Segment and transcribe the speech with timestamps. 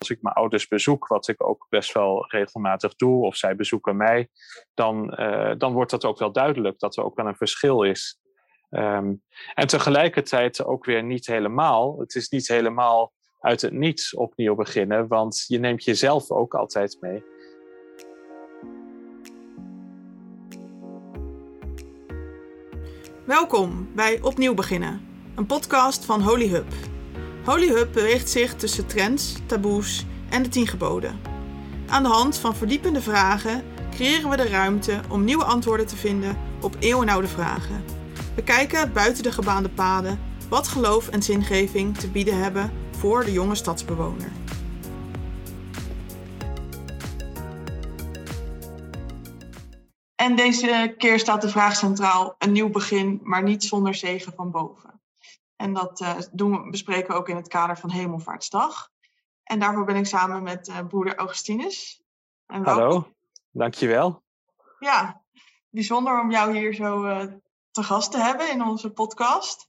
[0.00, 3.96] als ik mijn ouders bezoek, wat ik ook best wel regelmatig doe, of zij bezoeken
[3.96, 4.28] mij,
[4.74, 8.20] dan, uh, dan wordt dat ook wel duidelijk dat er ook wel een verschil is.
[8.70, 9.22] Um,
[9.54, 11.98] en tegelijkertijd ook weer niet helemaal.
[11.98, 16.96] Het is niet helemaal uit het niets opnieuw beginnen, want je neemt jezelf ook altijd
[17.00, 17.24] mee.
[23.24, 26.89] Welkom bij Opnieuw Beginnen, een podcast van Holy Hub.
[27.50, 31.20] Holy Hub beweegt zich tussen trends, taboes en de tien geboden.
[31.88, 36.38] Aan de hand van verdiepende vragen creëren we de ruimte om nieuwe antwoorden te vinden
[36.60, 37.84] op eeuwenoude vragen.
[38.34, 43.32] We kijken buiten de gebaande paden wat geloof en zingeving te bieden hebben voor de
[43.32, 44.32] jonge stadsbewoner.
[50.14, 54.50] En deze keer staat de vraag centraal: een nieuw begin, maar niet zonder zegen van
[54.50, 54.89] boven.
[55.60, 58.90] En dat uh, doen we, bespreken we ook in het kader van Hemelvaartsdag.
[59.42, 62.02] En daarvoor ben ik samen met uh, broeder Augustinus.
[62.46, 63.12] En Hallo,
[63.50, 64.22] dankjewel.
[64.78, 65.22] Ja,
[65.68, 67.22] bijzonder om jou hier zo uh,
[67.70, 69.68] te gast te hebben in onze podcast.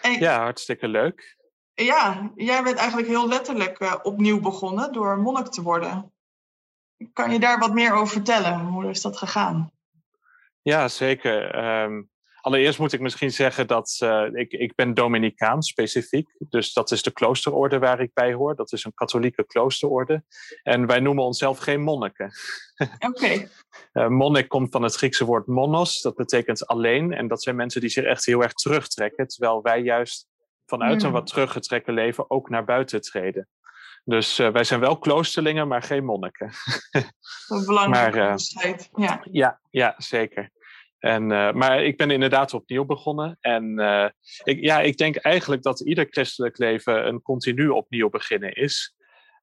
[0.00, 1.36] En, ja, hartstikke leuk.
[1.74, 6.12] Ja, jij bent eigenlijk heel letterlijk opnieuw begonnen door monnik te worden.
[7.12, 8.60] Kan je daar wat meer over vertellen?
[8.60, 9.72] Hoe is dat gegaan?
[10.62, 11.64] Ja, zeker.
[11.82, 16.30] Um, allereerst moet ik misschien zeggen dat uh, ik, ik ben Dominicaan specifiek.
[16.38, 18.56] Dus dat is de kloosterorde waar ik bij hoor.
[18.56, 20.24] Dat is een katholieke kloosterorde.
[20.62, 22.32] En wij noemen onszelf geen monniken.
[22.98, 23.06] Oké.
[23.06, 23.48] Okay.
[23.92, 26.00] uh, monnik komt van het Griekse woord monos.
[26.00, 27.12] Dat betekent alleen.
[27.12, 29.26] En dat zijn mensen die zich echt heel erg terugtrekken.
[29.26, 30.28] Terwijl wij juist
[30.66, 31.06] vanuit mm.
[31.06, 33.48] een wat teruggetrekken leven ook naar buiten treden.
[34.04, 36.50] Dus uh, wij zijn wel kloosterlingen, maar geen monniken.
[37.48, 39.20] Een belangrijke maar, onderscheid, ja.
[39.30, 39.60] ja.
[39.70, 40.50] Ja, zeker.
[41.00, 43.36] En, uh, maar ik ben inderdaad opnieuw begonnen.
[43.40, 44.08] En uh,
[44.42, 48.94] ik, ja, ik denk eigenlijk dat ieder christelijk leven een continu opnieuw beginnen is.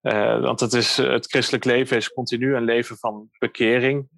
[0.02, 4.10] Uh, want het, is, het christelijk leven is continu een leven van bekering.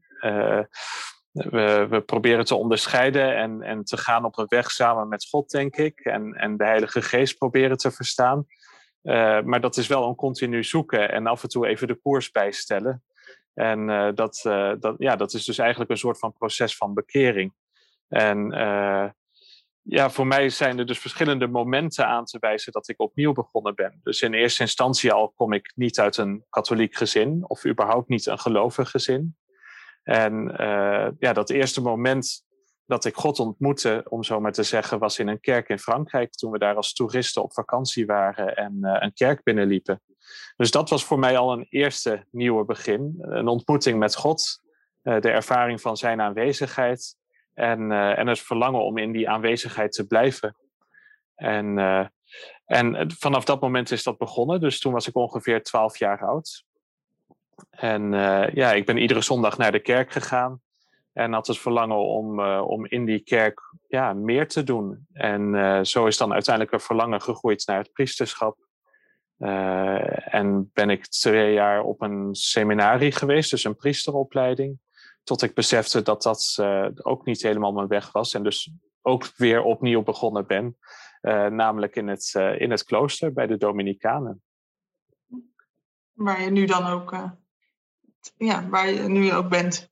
[1.31, 5.49] we, we proberen te onderscheiden en, en te gaan op een weg samen met God,
[5.49, 5.99] denk ik.
[5.99, 8.45] En, en de Heilige Geest proberen te verstaan.
[9.43, 13.03] Maar dat is wel een continu zoeken en af en toe even de koers bijstellen.
[13.59, 16.93] En uh, dat, uh, dat, ja, dat is dus eigenlijk een soort van proces van
[16.93, 17.53] bekering.
[18.07, 18.51] En
[19.81, 23.75] ja, voor mij zijn er dus verschillende momenten aan te wijzen dat ik opnieuw begonnen
[23.75, 23.99] ben.
[24.03, 28.25] Dus in eerste instantie al kom ik niet uit een katholiek gezin of überhaupt niet
[28.25, 29.37] een gelovig gezin.
[30.03, 30.53] En
[31.19, 32.45] ja, dat eerste moment
[32.85, 36.31] dat ik God ontmoette, om zo maar te zeggen, was in een kerk in Frankrijk.
[36.31, 40.01] Toen we daar als toeristen op vakantie waren en een kerk binnenliepen.
[40.55, 43.15] Dus dat was voor mij al een eerste nieuwe begin.
[43.19, 44.61] Een ontmoeting met God,
[45.03, 47.17] uh, de ervaring van zijn aanwezigheid
[47.53, 50.55] en, uh, en het verlangen om in die aanwezigheid te blijven.
[51.35, 51.77] En,
[52.65, 54.59] en vanaf dat moment is dat begonnen.
[54.59, 56.65] Dus toen was ik ongeveer twaalf jaar oud.
[57.69, 58.11] En
[58.53, 60.61] ja, ik ben iedere zondag naar de kerk gegaan.
[61.13, 65.07] En had het verlangen om, om in die kerk ja, meer te doen.
[65.13, 68.57] En zo is dan uiteindelijk een verlangen gegroeid naar het priesterschap.
[69.39, 74.79] Uh, en ben ik twee jaar op een seminarie geweest, dus een priesteropleiding.
[75.23, 76.57] Tot ik besefte dat dat
[77.03, 78.33] ook niet helemaal mijn weg was.
[78.33, 80.77] En dus ook weer opnieuw begonnen ben.
[81.55, 84.41] namelijk in het, in het klooster bij de Dominicanen.
[86.13, 87.15] Waar je nu dan ook,
[88.37, 89.88] ja, waar je nu ook bent.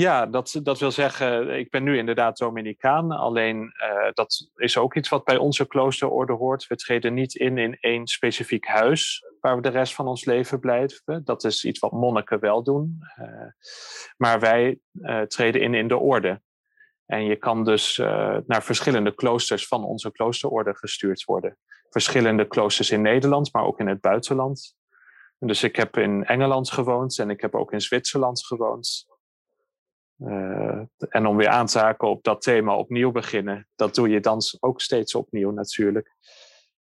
[0.00, 3.10] Ja, dat, dat wil zeggen, ik ben nu inderdaad Dominicaan.
[3.10, 6.66] Alleen uh, dat is ook iets wat bij onze kloosterorde hoort.
[6.66, 10.60] We treden niet in in één specifiek huis waar we de rest van ons leven
[10.60, 11.24] blijven.
[11.24, 12.98] Dat is iets wat monniken wel doen.
[13.20, 13.26] Uh,
[14.16, 16.40] maar wij uh, treden in in de orde.
[17.06, 17.96] En je kan dus
[18.46, 21.58] naar verschillende kloosters van onze kloosterorde gestuurd worden.
[21.90, 24.76] Verschillende kloosters in Nederland, maar ook in het buitenland.
[25.38, 29.16] Dus ik heb in Engeland gewoond en ik heb ook in Zwitserland gewoond.
[30.18, 34.20] Uh, en om weer aan te haken op dat thema opnieuw beginnen, dat doe je
[34.20, 36.14] dan ook steeds opnieuw natuurlijk.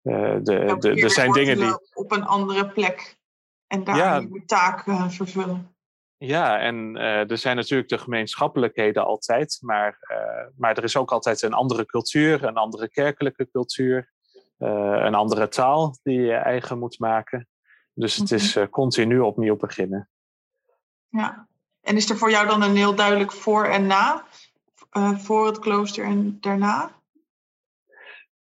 [0.03, 1.95] Uh, de, de, er zijn dingen die.
[1.95, 3.17] Op een andere plek
[3.67, 5.77] en daar ja, een taak uh, vervullen.
[6.17, 9.99] Ja, en er zijn natuurlijk de gemeenschappelijkheden altijd, maar,
[10.57, 14.13] maar er is ook altijd een andere cultuur, een andere kerkelijke cultuur,
[14.59, 17.49] een andere taal die je eigen moet maken.
[17.95, 18.69] Dus het is mhm.
[18.69, 20.09] continu opnieuw beginnen.
[21.09, 21.49] Ja,
[21.85, 24.25] en is er voor jou dan een heel duidelijk voor en na?
[24.93, 27.03] Uh, voor het klooster en daarna?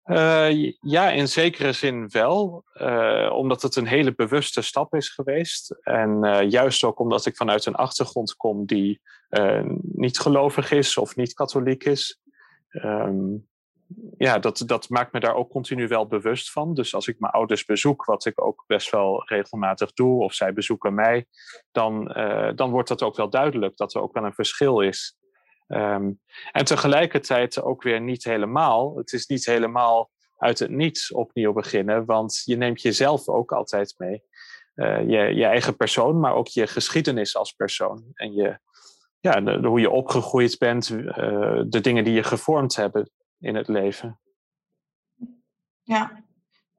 [0.05, 2.63] Uh, ja, in zekere zin wel.
[2.73, 5.75] Uh, omdat het een hele bewuste stap is geweest.
[5.81, 6.19] En
[6.49, 9.01] juist ook omdat ik vanuit een achtergrond kom die
[9.81, 12.21] niet gelovig is of niet katholiek is.
[12.71, 13.47] Um,
[14.17, 16.73] ja, dat, dat maakt me daar ook continu wel bewust van.
[16.73, 20.53] Dus als ik mijn ouders bezoek, wat ik ook best wel regelmatig doe, of zij
[20.53, 21.25] bezoeken mij,
[21.71, 25.17] dan, uh, dan wordt dat ook wel duidelijk dat er ook wel een verschil is.
[25.67, 26.19] Um,
[26.51, 28.97] en tegelijkertijd ook weer niet helemaal.
[28.97, 33.93] Het is niet helemaal uit het niets opnieuw beginnen, want je neemt jezelf ook altijd
[33.97, 34.23] mee.
[34.75, 38.03] Uh, je, je eigen persoon, maar ook je geschiedenis als persoon.
[38.13, 38.57] En je,
[39.19, 41.15] ja, hoe je opgegroeid bent, uh,
[41.67, 43.11] de dingen die je gevormd hebben
[43.43, 44.19] in het leven.
[45.81, 46.23] Ja,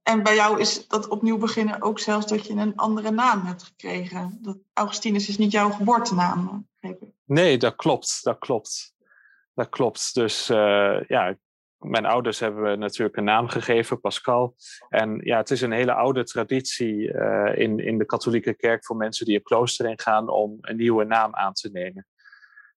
[0.03, 3.63] en bij jou is dat opnieuw beginnen ook zelfs dat je een andere naam hebt
[3.63, 4.39] gekregen.
[4.43, 6.69] Dat Augustinus is niet jouw geboortenaam,
[7.25, 8.95] Nee, dat klopt, dat klopt.
[9.55, 10.15] Dat klopt.
[10.15, 11.37] Dus uh, ja,
[11.79, 14.55] mijn ouders hebben natuurlijk een naam gegeven, Pascal.
[14.89, 18.97] En ja, het is een hele oude traditie uh, in, in de katholieke kerk voor
[18.97, 22.07] mensen die een klooster ingaan om een nieuwe naam aan te nemen.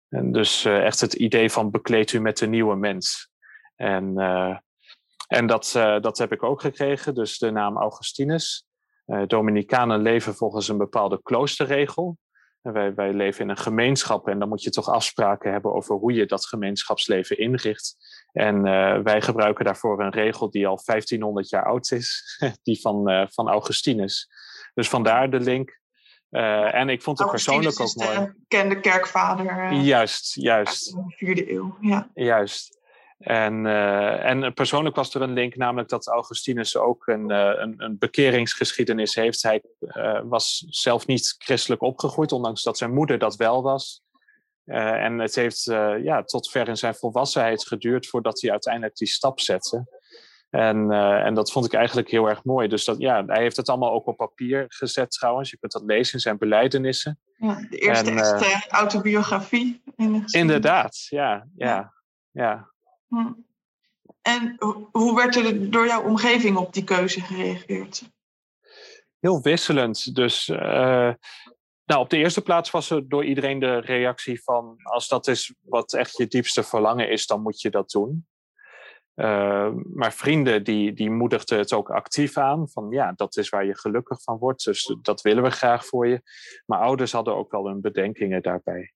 [0.08, 3.30] En dus uh, echt het idee van bekleed u met een nieuwe mens.
[3.76, 4.56] En, uh,
[5.26, 8.66] en dat, uh, dat heb ik ook gekregen, dus de naam Augustinus.
[9.06, 12.18] Uh, Dominicanen leven volgens een bepaalde kloosterregel.
[12.62, 15.94] En wij, wij leven in een gemeenschap en dan moet je toch afspraken hebben over
[15.94, 17.96] hoe je dat gemeenschapsleven inricht.
[18.32, 18.62] En
[19.02, 24.28] wij gebruiken daarvoor een regel die al 1500 jaar oud is, die van, van Augustinus.
[24.74, 25.80] Dus vandaar de link.
[26.30, 28.18] Uh, en ik vond het persoonlijk ook mooi.
[28.18, 29.72] De bekende kerkvader.
[29.72, 30.94] Juist, juist.
[30.94, 32.10] In de vierde eeuw, ja.
[32.14, 32.80] Juist.
[33.18, 37.98] En, uh, en persoonlijk was er een link, namelijk dat Augustinus ook een, een, een
[37.98, 39.42] bekeringsgeschiedenis heeft.
[39.42, 39.62] Hij
[40.24, 44.02] was zelf niet christelijk opgegroeid, ondanks dat zijn moeder dat wel was.
[44.64, 45.64] en het heeft
[46.02, 50.04] ja, tot ver in zijn volwassenheid geduurd voordat hij uiteindelijk die stap zette.
[50.50, 52.68] En, en dat vond ik eigenlijk heel erg mooi.
[52.68, 55.50] Dus dat, ja, hij heeft het allemaal ook op papier gezet trouwens.
[55.50, 57.18] Je kunt dat lezen in zijn beleidenissen.
[57.36, 59.82] Ja, de eerste en, echte autobiografie.
[59.96, 61.46] In inderdaad, ja.
[61.56, 61.92] ja,
[62.30, 62.74] ja.
[63.08, 63.32] Hm.
[64.22, 64.56] En
[64.90, 68.02] hoe werd er door jouw omgeving op die keuze gereageerd?
[69.18, 70.14] Heel wisselend.
[70.14, 71.12] Dus uh,
[71.84, 74.76] nou, op de eerste plaats was er door iedereen de reactie van...
[74.82, 78.26] als dat is wat echt je diepste verlangen is, dan moet je dat doen.
[79.14, 82.68] Uh, maar vrienden die, die moedigden het ook actief aan.
[82.68, 84.64] Van ja, dat is waar je gelukkig van wordt.
[84.64, 86.22] Dus dat willen we graag voor je.
[86.66, 88.92] Maar ouders hadden ook wel hun bedenkingen daarbij.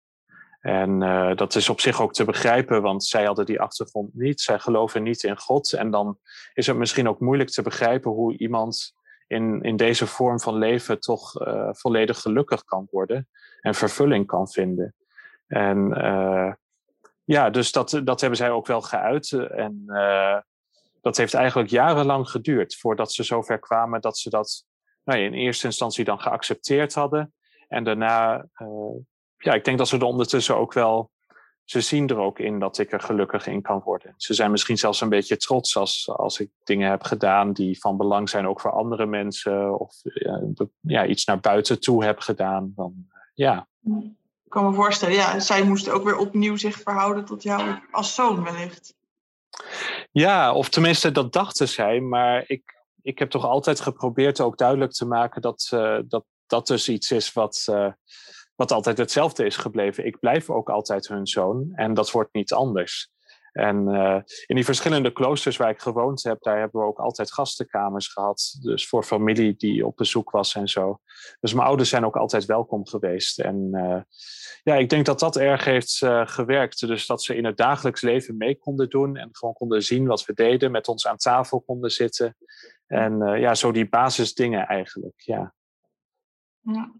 [0.60, 4.40] En uh, dat is op zich ook te begrijpen, want zij hadden die achtergrond niet.
[4.40, 5.72] Zij geloven niet in God.
[5.72, 6.18] En dan
[6.54, 8.92] is het misschien ook moeilijk te begrijpen hoe iemand
[9.26, 13.28] in, in deze vorm van leven toch uh, volledig gelukkig kan worden
[13.60, 14.94] en vervulling kan vinden.
[15.46, 15.94] En
[17.30, 19.32] ja, dus dat, dat hebben zij ook wel geuit.
[19.32, 20.38] En uh,
[21.00, 24.64] dat heeft eigenlijk jarenlang geduurd voordat ze zover kwamen dat ze dat
[25.04, 27.34] nou in eerste instantie dan geaccepteerd hadden.
[27.68, 28.96] En daarna, uh,
[29.44, 31.10] ja, ik denk dat ze er ondertussen ook wel,
[31.64, 34.14] ze zien er ook in dat ik er gelukkig in kan worden.
[34.16, 37.96] Ze zijn misschien zelfs een beetje trots als, als ik dingen heb gedaan die van
[37.96, 39.78] belang zijn ook voor andere mensen.
[39.78, 42.72] Of uh, ja, iets naar buiten toe heb gedaan.
[42.76, 42.94] Dan,
[43.34, 43.68] ja.
[44.44, 48.14] Ik kan me voorstellen, ja, zij moesten ook weer opnieuw zich verhouden tot jou als
[48.14, 48.94] zoon wellicht.
[50.12, 54.92] Ja, of tenminste dat dachten zij, maar ik, ik heb toch altijd geprobeerd ook duidelijk
[54.92, 57.92] te maken dat uh, dat, dat dus iets is wat, uh,
[58.60, 60.06] wat altijd hetzelfde is gebleven.
[60.06, 63.10] Ik blijf ook altijd hun zoon en dat wordt niet anders.
[63.52, 67.32] En uh, in die verschillende kloosters waar ik gewoond heb, daar hebben we ook altijd
[67.32, 68.58] gastenkamers gehad.
[68.62, 71.00] Dus voor familie die op bezoek was en zo.
[71.40, 73.38] Dus mijn ouders zijn ook altijd welkom geweest.
[73.38, 74.00] En uh,
[74.62, 76.86] ja, ik denk dat dat erg heeft uh, gewerkt.
[76.86, 80.24] Dus dat ze in het dagelijks leven mee konden doen en gewoon konden zien wat
[80.24, 82.36] we deden, met ons aan tafel konden zitten.
[82.86, 85.54] En ja, zo die basisdingen eigenlijk, ja.
[86.60, 86.92] ja.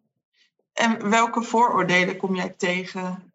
[0.73, 3.33] En welke vooroordelen kom jij tegen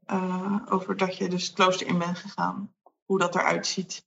[0.69, 2.75] over dat je dus het klooster in bent gegaan?
[3.05, 4.05] hoe dat eruit ziet?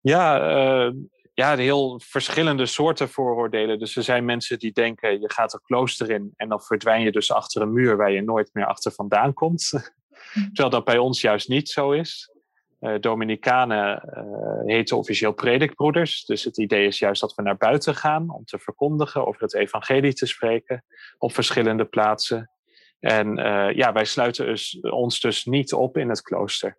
[0.00, 0.54] Ja,
[0.86, 0.92] uh,
[1.34, 3.78] ja, heel verschillende soorten vooroordelen.
[3.78, 7.12] Dus er zijn mensen die denken, je gaat een klooster in en dan verdwijn je
[7.12, 9.68] dus achter een muur waar je nooit meer achter vandaan komt.
[10.32, 12.33] Terwijl dat bij ons juist niet zo is.
[12.84, 16.24] Uh, Dominicanen uh, heten officieel predikbroeders.
[16.24, 19.54] Dus het idee is juist dat we naar buiten gaan om te verkondigen, over het
[19.54, 20.84] evangelie te spreken
[21.18, 22.50] op verschillende plaatsen.
[23.00, 26.78] En uh, ja, wij sluiten dus, ons dus niet op in het klooster.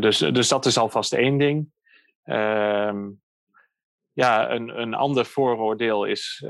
[0.00, 1.72] Dus, dus dat is alvast één ding.
[2.24, 2.94] Uh,
[4.12, 6.44] ja, een, een ander vooroordeel is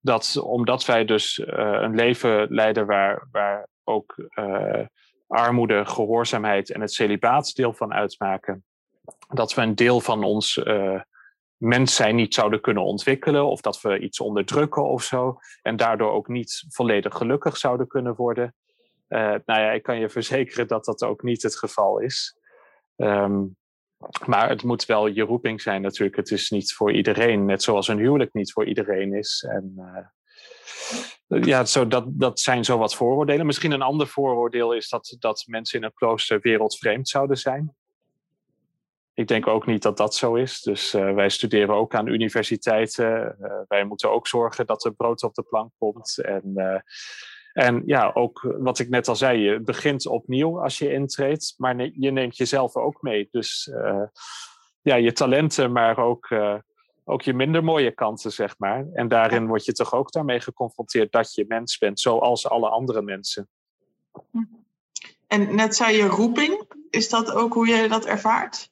[0.00, 4.14] dat omdat wij dus een leven leiden waar, waar ook
[5.30, 8.64] armoede, gehoorzaamheid en het celibaat deel van uitmaken,
[9.28, 10.62] dat we een deel van ons
[11.60, 16.10] mens zijn niet zouden kunnen ontwikkelen of dat we iets onderdrukken of zo en daardoor
[16.10, 18.54] ook niet volledig gelukkig zouden kunnen worden.
[19.08, 22.38] Uh, nou ja, ik kan je verzekeren dat dat ook niet het geval is.
[22.96, 23.56] Um,
[24.26, 26.16] maar het moet wel je roeping zijn natuurlijk.
[26.16, 29.44] Het is niet voor iedereen, net zoals een huwelijk niet voor iedereen is.
[29.48, 29.96] En uh,
[31.26, 33.46] ja, zo, dat, dat zijn zo wat vooroordelen.
[33.46, 37.74] Misschien een ander vooroordeel is dat, dat mensen in een klooster wereldvreemd zouden zijn.
[39.14, 40.60] Ik denk ook niet dat dat zo is.
[40.60, 43.36] Dus uh, wij studeren ook aan universiteiten.
[43.40, 46.18] Uh, wij moeten ook zorgen dat er brood op de plank komt.
[46.18, 46.82] En
[47.52, 51.76] en ja, ook wat ik net al zei, je begint opnieuw als je intreedt, maar
[51.92, 53.28] je neemt jezelf ook mee.
[53.30, 53.70] Dus
[54.82, 56.28] ja, je talenten, maar ook,
[57.04, 58.86] ook je minder mooie kanten, zeg maar.
[58.92, 63.02] En daarin word je toch ook daarmee geconfronteerd dat je mens bent, zoals alle andere
[63.02, 63.48] mensen.
[65.26, 68.70] En net zei je roeping, is dat ook hoe je dat ervaart?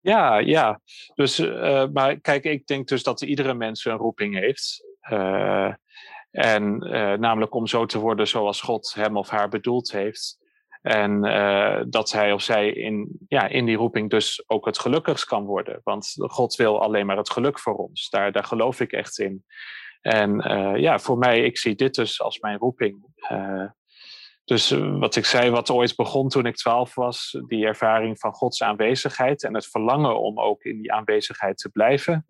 [0.00, 0.80] Ja, ja.
[1.14, 4.84] Dus, uh, maar kijk, ik denk dus dat iedere mens een roeping heeft.
[6.30, 10.38] En uh, namelijk om zo te worden zoals God hem of haar bedoeld heeft.
[10.84, 15.24] En uh, dat hij of zij in, ja, in die roeping dus ook het gelukkigst
[15.24, 15.80] kan worden.
[15.84, 18.08] Want God wil alleen maar het geluk voor ons.
[18.10, 19.44] Daar, daar geloof ik echt in.
[20.00, 23.04] En uh, ja, voor mij, ik zie dit dus als mijn roeping.
[24.44, 28.62] dus wat ik zei, wat ooit begon toen ik twaalf was, die ervaring van Gods
[28.62, 32.26] aanwezigheid en het verlangen om ook in die aanwezigheid te blijven.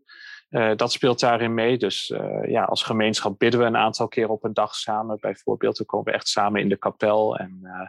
[0.54, 1.78] Uh, dat speelt daarin mee.
[1.78, 5.18] Dus uh, ja, als gemeenschap bidden we een aantal keer op een dag samen.
[5.20, 7.36] Bijvoorbeeld, dan komen we echt samen in de kapel.
[7.36, 7.88] En uh,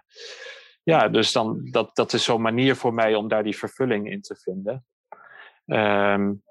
[0.83, 4.21] ja, dus dan, dat, dat is zo'n manier voor mij om daar die vervulling in
[4.21, 4.85] te vinden.
[5.65, 6.43] Um,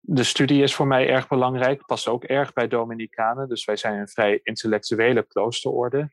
[0.00, 3.48] de studie is voor mij erg belangrijk, past ook erg bij Dominicanen.
[3.48, 6.10] Dus wij zijn een vrij intellectuele kloosterorde.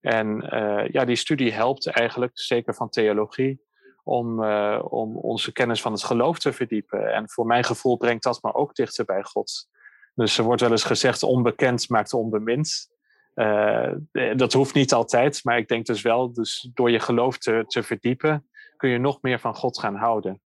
[0.00, 0.48] En
[0.92, 3.60] ja, die studie helpt eigenlijk, zeker van theologie,
[4.04, 7.14] om, uh, om onze kennis van het geloof te verdiepen.
[7.14, 9.68] En voor mijn gevoel brengt dat me ook dichter bij God.
[10.14, 12.92] Dus er wordt wel eens gezegd: onbekend maakt onbemind.
[13.34, 13.92] Uh,
[14.36, 17.82] dat hoeft niet altijd, maar ik denk dus wel, dus door je geloof te, te
[17.82, 20.40] verdiepen, kun je nog meer van God gaan houden.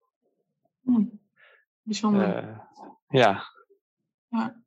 [0.84, 1.04] Hm.
[1.82, 2.44] Bijzonder.
[2.44, 2.58] Uh,
[3.08, 3.44] ja.
[4.28, 4.62] ja.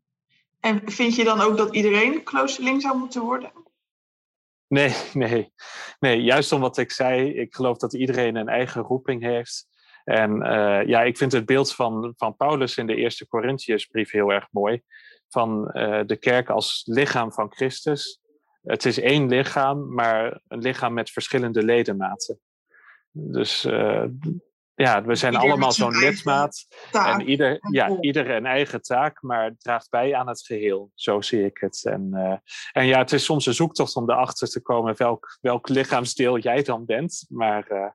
[0.59, 3.51] En vind je dan ook dat iedereen kloosterling zou moeten worden?
[4.71, 5.53] Nee, nee.
[5.99, 9.67] Nee, juist om wat ik zei, ik geloof dat iedereen een eigen roeping heeft.
[10.03, 14.31] En uh, ja, ik vind het beeld van, van Paulus in de eerste Corinthiërsbrief heel
[14.31, 14.81] erg mooi.
[15.27, 18.19] Van uh, de kerk als lichaam van Christus.
[18.61, 22.39] Het is één lichaam, maar een lichaam met verschillende ledematen.
[23.11, 24.05] Dus uh,
[24.75, 26.65] ja, we zijn allemaal zo'n lidmaat.
[26.91, 30.91] En ieder, ja, ieder een eigen taak, maar het draagt bij aan het geheel.
[30.95, 31.85] Zo zie ik het.
[31.85, 32.33] En, uh,
[32.71, 36.63] en ja, het is soms een zoektocht om erachter te komen welk, welk lichaamsdeel jij
[36.63, 37.25] dan bent.
[37.29, 37.85] Maar uh,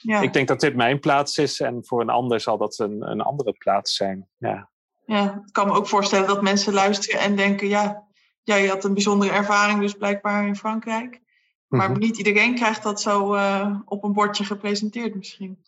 [0.00, 0.20] ja.
[0.20, 3.20] ik denk dat dit mijn plaats is en voor een ander zal dat een, een
[3.20, 4.28] andere plaats zijn.
[4.38, 4.70] Ja.
[5.06, 8.04] ja, ik kan me ook voorstellen dat mensen luisteren en denken: ja,
[8.42, 11.20] jij had een bijzondere ervaring, dus blijkbaar in Frankrijk.
[11.66, 12.02] Maar mm -hmm.
[12.02, 15.62] niet iedereen krijgt dat zo uh, op een bordje gepresenteerd, misschien.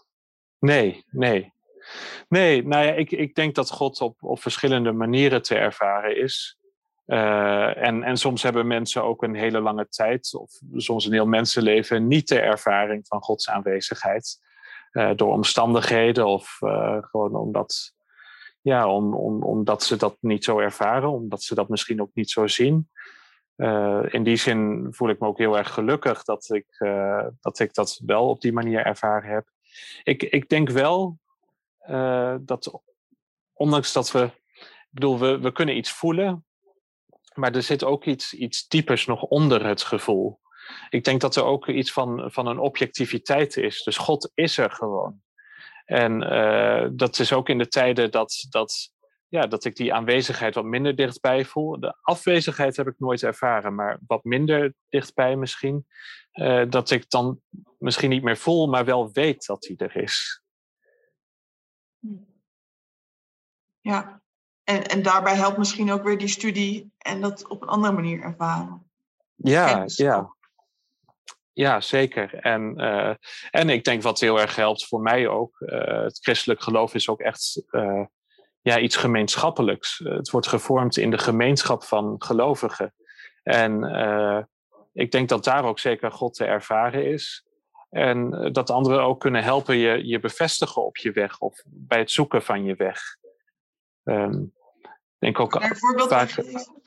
[0.58, 1.52] Nee, nee.
[2.28, 6.58] Nee, nou ja, ik, ik denk dat God op, op verschillende manieren te ervaren is.
[7.06, 11.26] Uh, en, en soms hebben mensen ook een hele lange tijd, of soms een heel
[11.26, 14.38] mensenleven, niet de ervaring van Gods aanwezigheid.
[14.92, 17.94] Uh, door omstandigheden of uh, gewoon omdat,
[18.60, 22.30] ja, om, om, omdat ze dat niet zo ervaren, omdat ze dat misschien ook niet
[22.30, 22.88] zo zien.
[24.08, 26.66] in die zin voel ik me ook heel erg gelukkig dat ik,
[27.40, 29.46] dat ik dat wel op die manier ervaren heb.
[30.02, 31.18] Ik, ik denk wel
[31.88, 32.82] uh, dat,
[33.52, 36.46] ondanks dat we, ik bedoel, we, we kunnen iets voelen,
[37.34, 40.40] maar er zit ook iets, iets diepers nog onder het gevoel.
[40.90, 43.82] Ik denk dat er ook iets van, van een objectiviteit is.
[43.82, 45.22] Dus God is er gewoon.
[45.84, 48.92] En uh, dat is ook in de tijden dat, dat,
[49.28, 51.80] ja, dat ik die aanwezigheid wat minder dichtbij voel.
[51.80, 55.86] De afwezigheid heb ik nooit ervaren, maar wat minder dichtbij misschien.
[56.32, 57.40] Uh, dat ik dan
[57.78, 60.42] misschien niet meer voel, maar wel weet dat hij er is.
[63.80, 64.22] Ja,
[64.64, 68.20] en, en daarbij helpt misschien ook weer die studie en dat op een andere manier
[68.20, 68.90] ervaren.
[69.34, 70.36] Ja, ja.
[71.52, 72.34] Ja, zeker.
[72.34, 73.14] En, uh,
[73.50, 75.60] en ik denk wat heel erg helpt voor mij ook.
[75.60, 78.04] Uh, het christelijk geloof is ook echt uh,
[78.60, 79.98] ja, iets gemeenschappelijks.
[79.98, 82.94] het wordt gevormd in de gemeenschap van gelovigen.
[83.42, 83.84] En
[84.92, 87.46] ik denk dat daar ook zeker God te ervaren is.
[87.90, 91.98] En eh, dat anderen ook kunnen helpen je, je bevestigen op je weg of bij
[91.98, 93.00] het zoeken van je weg.
[94.04, 94.54] Um,
[95.18, 96.34] denk ook kan je daar een voorbeeld vaak...
[96.34, 96.82] bij geven?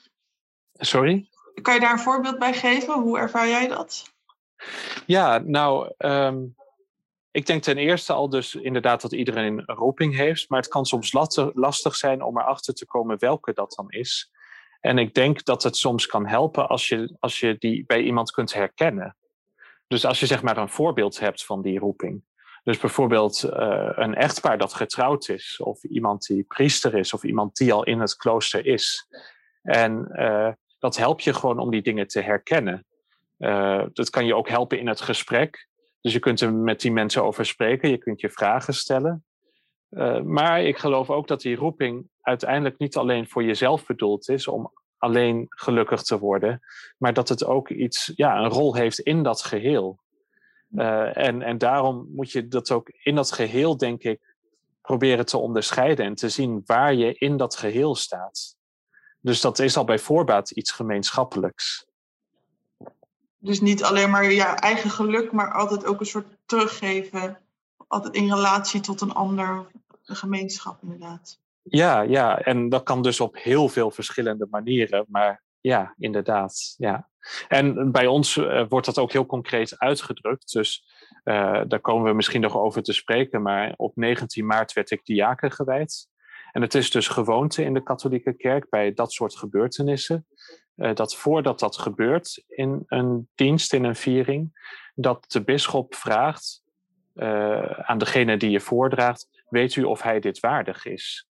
[0.73, 1.29] Sorry?
[1.61, 2.93] Kan je daar een voorbeeld bij geven?
[2.93, 4.13] Hoe ervaar jij dat?
[5.05, 6.55] Ja, nou, um,
[7.31, 10.85] ik denk ten eerste al dus inderdaad dat iedereen een roeping heeft, maar het kan
[10.85, 11.13] soms
[11.53, 14.31] lastig zijn om erachter te komen welke dat dan is.
[14.79, 18.31] En ik denk dat het soms kan helpen als je, als je die bij iemand
[18.31, 19.15] kunt herkennen.
[19.87, 22.23] Dus als je zeg maar een voorbeeld hebt van die roeping,
[22.63, 27.55] Dus bijvoorbeeld uh, een echtpaar dat getrouwd is, of iemand die priester is, of iemand
[27.55, 29.07] die al in het klooster is.
[29.61, 32.85] En uh, dat helpt je gewoon om die dingen te herkennen.
[33.39, 35.69] Uh, dat kan je ook helpen in het gesprek.
[36.01, 39.25] Dus je kunt er met die mensen over spreken, je kunt je vragen stellen.
[40.23, 44.71] maar ik geloof ook dat die roeping uiteindelijk niet alleen voor jezelf bedoeld is om
[45.01, 46.61] alleen gelukkig te worden,
[46.97, 49.99] maar dat het ook iets, ja, een rol heeft in dat geheel.
[50.75, 54.35] Uh, en, en daarom moet je dat ook in dat geheel, denk ik,
[54.81, 58.55] proberen te onderscheiden en te zien waar je in dat geheel staat.
[59.19, 61.85] Dus dat is al bij voorbaat iets gemeenschappelijks.
[63.41, 67.37] Dus niet alleen maar je eigen geluk, maar altijd ook een soort teruggeven.
[67.87, 69.65] Altijd in relatie tot een ander,
[70.05, 71.39] een gemeenschap inderdaad.
[71.63, 75.05] Ja, ja, en dat kan dus op heel veel verschillende manieren.
[75.09, 76.75] Maar ja, inderdaad.
[76.77, 77.09] Ja.
[77.47, 80.51] En bij ons uh, wordt dat ook heel concreet uitgedrukt.
[80.51, 80.83] Dus
[81.23, 83.41] uh, daar komen we misschien nog over te spreken.
[83.41, 86.09] Maar op 19 maart werd ik diaken gewijd.
[86.51, 90.27] En het is dus gewoonte in de katholieke kerk bij dat soort gebeurtenissen.
[90.75, 94.59] Uh, dat voordat dat gebeurt in een dienst, in een viering,
[94.95, 96.59] dat de bisschop vraagt
[97.81, 101.27] aan degene die je voordraagt: Weet u of hij dit waardig is?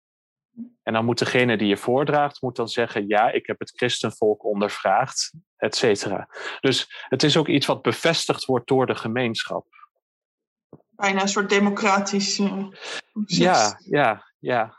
[0.84, 4.43] En dan moet degene die je voordraagt, moet dan zeggen, ja, ik heb het christenvolk
[4.43, 6.29] ondervraagd, et cetera.
[6.60, 9.65] Dus het is ook iets wat bevestigd wordt door de gemeenschap.
[10.89, 12.67] Bijna een soort democratisch uh,
[13.25, 14.77] Ja, ja, ja.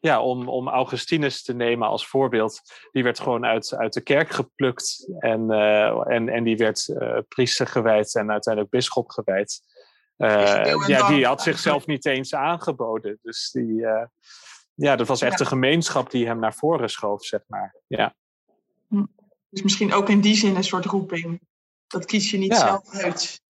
[0.00, 2.60] Ja, om, om Augustinus te nemen als voorbeeld.
[2.90, 7.18] Die werd gewoon uit, uit de kerk geplukt en, uh, en, en die werd uh,
[7.28, 9.60] priester gewijd en uiteindelijk bisschop gewijd.
[10.16, 13.18] Uh, ja, die had zichzelf niet eens aangeboden.
[13.22, 14.04] Dus die, uh,
[14.74, 15.44] ja, dat was echt ja.
[15.44, 17.76] de gemeenschap die hem naar voren schoof, zeg maar.
[17.86, 18.14] Ja.
[18.88, 19.04] Hm.
[19.48, 21.40] Dus misschien ook in die zin een soort roeping.
[21.86, 22.58] Dat kies je niet ja.
[22.58, 23.42] zelf uit.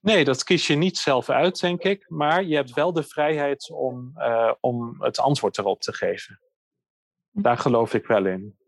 [0.00, 2.10] Nee, dat kies je niet zelf uit, denk ik.
[2.10, 6.40] Maar je hebt wel de vrijheid om, uh, om het antwoord erop te geven.
[7.30, 7.42] Hm.
[7.42, 8.58] Daar geloof ik wel in.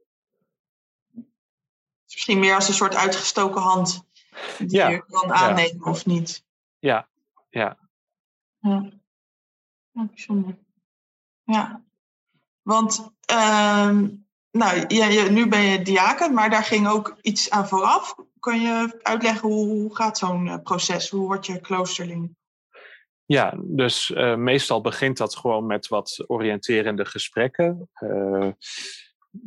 [2.05, 4.07] misschien meer als een soort uitgestoken hand
[4.59, 4.89] die ja.
[4.89, 5.91] je kan aannemen ja.
[5.91, 6.45] of niet.
[6.79, 7.09] Ja,
[7.51, 7.79] ja.
[8.59, 8.91] Ja,
[9.93, 10.59] ja bijzonder.
[11.45, 11.85] Ja,
[12.63, 13.91] want uh,
[14.51, 18.15] nou, ja, nu ben je diaken, maar daar ging ook iets aan vooraf.
[18.47, 21.11] Kan je uitleggen hoe, hoe gaat zo'n eh, proces?
[21.11, 22.37] Hoe word je kloosterling?
[23.25, 27.91] Ja, dus uh, meestal begint dat gewoon met wat oriënterende gesprekken.
[28.01, 28.51] Uh,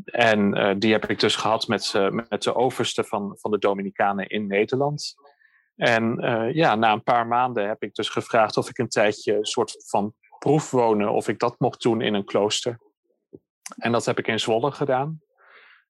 [0.06, 1.94] en die heb ik dus gehad met,
[2.30, 5.16] met de overste van, van de Dominicanen in Nederland.
[5.76, 6.16] En
[6.54, 9.84] ja, na een paar maanden heb ik dus gevraagd of ik een tijdje een soort
[9.88, 12.80] van proefwonen, of ik dat mocht doen in een klooster.
[13.78, 15.22] En dat heb ik in Zwolle gedaan.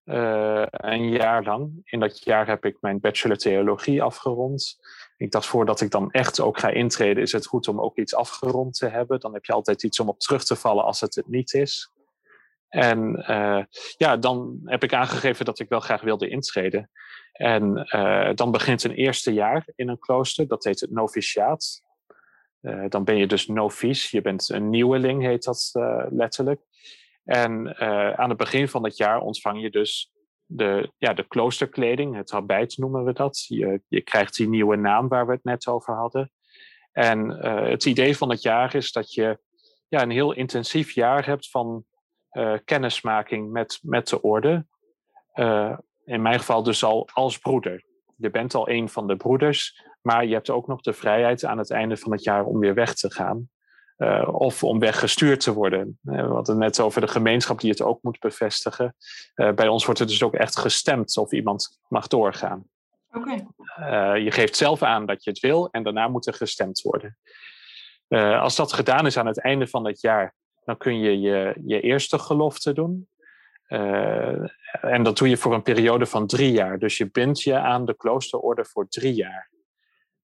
[0.10, 1.82] Uh, een jaar lang.
[1.84, 4.80] In dat jaar heb ik mijn bachelor theologie afgerond.
[5.18, 8.16] Ik dacht, voordat ik dan echt ook ga intreden, is het goed om ook iets
[8.16, 9.20] afgerond te hebben.
[9.20, 11.92] Dan heb je altijd iets om op terug te vallen als het het niet is.
[12.70, 13.64] En uh,
[13.98, 16.90] ja, dan heb ik aangegeven dat ik wel graag wilde intreden.
[17.32, 21.82] En uh, dan begint een eerste jaar in een klooster, dat heet het noviciaat.
[22.88, 25.72] Dan ben je dus novice, je bent een nieuweling, heet dat
[26.10, 26.62] letterlijk.
[27.30, 27.78] En
[28.18, 30.12] aan het begin van het jaar ontvang je dus
[30.46, 33.46] de, ja, de kloosterkleding, het habit noemen we dat.
[33.48, 36.32] Je, je krijgt die nieuwe naam waar we het net over hadden.
[36.92, 37.30] En
[37.70, 39.40] het idee van het jaar is dat je
[39.88, 41.86] ja, een heel intensief jaar hebt van
[42.64, 44.66] kennismaking met, met de orde
[46.06, 47.86] in mijn geval dus al als broeder.
[48.16, 51.58] Je bent al een van de broeders, maar je hebt ook nog de vrijheid aan
[51.58, 53.50] het einde van het jaar om weer weg te gaan.
[54.00, 56.00] Uh, of om weggestuurd te worden.
[56.04, 58.96] Uh, we hadden het net over de gemeenschap die het ook moet bevestigen.
[59.36, 62.64] Uh, bij ons wordt het dus ook echt gestemd of iemand mag doorgaan.
[63.12, 63.46] Okay.
[64.22, 67.18] je geeft zelf aan dat je het wil en daarna moet er gestemd worden.
[68.40, 71.82] als dat gedaan is aan het einde van het jaar, dan kun je je, je
[71.82, 73.08] eerste gelofte doen.
[74.82, 76.80] En dat doe je voor een periode van drie jaar.
[76.80, 79.50] Dus je bindt je aan de kloosterorde voor drie jaar.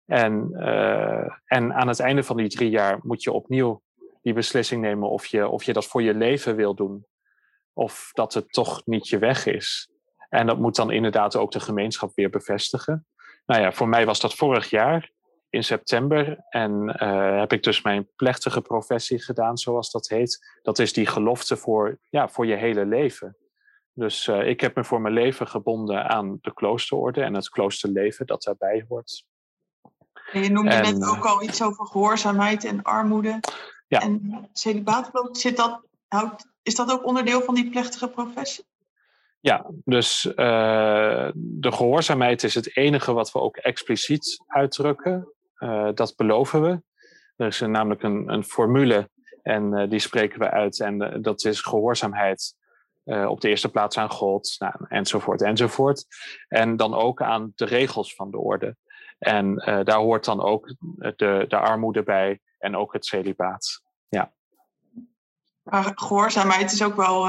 [0.05, 3.81] En, uh, en aan het einde van die drie jaar moet je opnieuw
[4.21, 7.05] die beslissing nemen of je, of je dat voor je leven wil doen.
[7.73, 9.89] Of dat het toch niet je weg is.
[10.29, 13.07] En dat moet dan inderdaad ook de gemeenschap weer bevestigen.
[13.45, 15.11] Nou ja, voor mij was dat vorig jaar
[15.49, 16.45] in september.
[16.49, 20.59] En uh, heb ik dus mijn plechtige professie gedaan, zoals dat heet.
[20.61, 23.37] Dat is die gelofte voor, ja, voor je hele leven.
[23.93, 28.25] Dus uh, ik heb me voor mijn leven gebonden aan de kloosterorde en het kloosterleven
[28.25, 29.25] dat daarbij hoort.
[30.43, 33.39] Je noemde en, net ook al iets over gehoorzaamheid en armoede.
[33.87, 33.99] Ja.
[33.99, 35.81] En celibaat, zit dat,
[36.61, 38.65] is dat ook onderdeel van die plechtige professie?
[39.39, 45.33] Ja, dus uh, de gehoorzaamheid is het enige wat we ook expliciet uitdrukken.
[45.93, 46.81] dat beloven we.
[47.35, 49.09] Er is namelijk een, een formule
[49.41, 50.79] en die spreken we uit.
[50.79, 52.55] En dat is gehoorzaamheid
[53.03, 56.05] op de eerste plaats aan God, nou, enzovoort, enzovoort.
[56.47, 58.75] En dan ook aan de regels van de orde.
[59.25, 60.75] En daar hoort dan ook
[61.15, 63.81] de, de armoede bij en ook het celibaat.
[64.07, 64.33] Ja.
[65.63, 67.27] Maar gehoorzaamheid is ook wel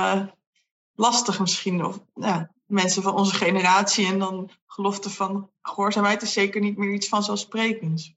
[0.94, 1.84] lastig misschien.
[1.84, 6.92] Of ja, mensen van onze generatie en dan gelofte van gehoorzaamheid is zeker niet meer
[6.92, 8.14] iets vanzelfsprekends.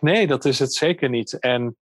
[0.00, 1.38] Nee, dat is het zeker niet.
[1.38, 1.76] En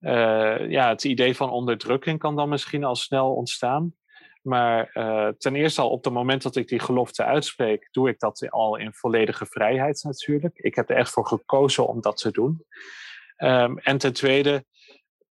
[0.00, 3.94] uh, ja, het idee van onderdrukking kan dan misschien al snel ontstaan.
[4.44, 8.18] Maar uh, ten eerste al op het moment dat ik die gelofte uitspreek, doe ik
[8.18, 10.58] dat al in volledige vrijheid natuurlijk.
[10.58, 12.64] Ik heb er echt voor gekozen om dat te doen.
[13.38, 14.64] Um, en ten tweede,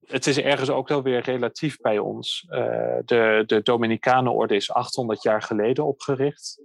[0.07, 2.47] het is ergens ook wel weer relatief bij ons.
[2.49, 2.57] Uh,
[3.05, 6.63] de, de Dominicanenorde is 800 jaar geleden opgericht.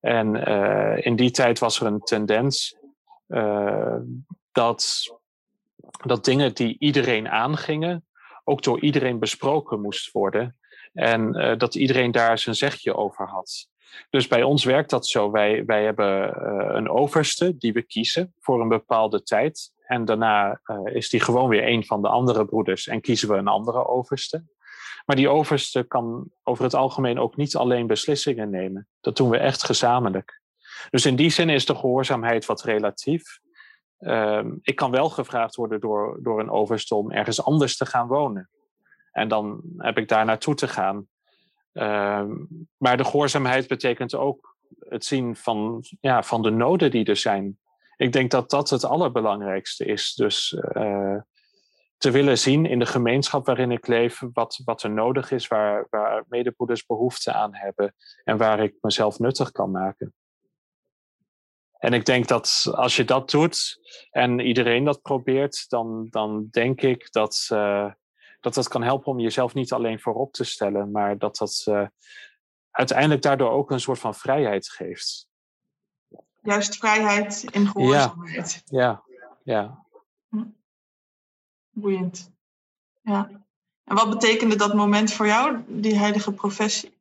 [0.00, 2.76] En uh, in die tijd was er een tendens
[4.52, 5.02] dat,
[6.04, 8.06] dat dingen die iedereen aangingen,
[8.44, 10.56] ook door iedereen besproken moest worden.
[10.92, 13.68] En dat iedereen daar zijn zegje over had.
[14.10, 15.30] Dus bij ons werkt dat zo.
[15.30, 16.44] Wij, wij hebben
[16.76, 19.72] een overste die we kiezen voor een bepaalde tijd.
[19.92, 23.36] En daarna uh, is die gewoon weer een van de andere broeders en kiezen we
[23.36, 24.44] een andere overste.
[25.04, 28.88] Maar die overste kan over het algemeen ook niet alleen beslissingen nemen.
[29.00, 30.40] Dat doen we echt gezamenlijk.
[30.90, 33.38] Dus in die zin is de gehoorzaamheid wat relatief.
[33.98, 38.06] Uh, ik kan wel gevraagd worden door, door een overste om ergens anders te gaan
[38.06, 38.50] wonen.
[39.12, 41.06] En dan heb ik daar naartoe te gaan.
[41.72, 42.24] Uh,
[42.76, 44.56] maar de gehoorzaamheid betekent ook
[44.88, 47.58] het zien van, ja, van de noden die er zijn
[48.02, 50.14] ik denk dat dat het allerbelangrijkste is.
[50.14, 51.20] Dus uh,
[51.96, 55.86] te willen zien in de gemeenschap waarin ik leef, wat, wat er nodig is, waar,
[55.90, 57.94] waar medebroeders behoefte aan hebben
[58.24, 60.14] en waar ik mezelf nuttig kan maken.
[61.78, 66.80] En ik denk dat als je dat doet en iedereen dat probeert, dan, dan denk
[66.80, 67.92] ik dat, uh,
[68.42, 71.86] dat dat kan helpen om jezelf niet alleen voorop te stellen, maar dat dat uh,
[72.70, 75.30] uiteindelijk daardoor ook een soort van vrijheid geeft
[76.42, 78.62] juist vrijheid en gehoorzaamheid.
[78.64, 79.02] Ja,
[79.44, 79.84] ja.
[80.28, 80.44] Hm.
[81.70, 82.32] Boeiend.
[83.02, 83.30] Ja.
[83.84, 87.00] En wat betekende dat moment voor jou, die heilige professie?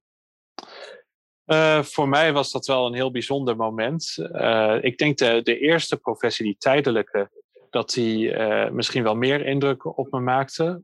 [1.46, 4.16] Uh, voor mij was dat wel een heel bijzonder moment.
[4.18, 7.41] Uh, ik denk de, de eerste professie, die tijdelijke,
[7.72, 10.84] dat die uh, misschien wel meer indruk op me maakte.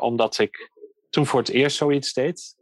[0.00, 0.70] omdat ik
[1.10, 2.56] toen voor het eerst zoiets deed.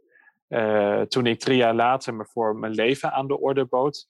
[1.07, 4.07] toen ik drie jaar later me voor mijn leven aan de orde bood,